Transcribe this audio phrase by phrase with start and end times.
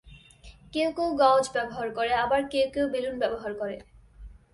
[0.73, 3.75] কেউ কেউ গজ ব্যবহার করে, আবার কেউ কেউ বেলুন ব্যবহার করে।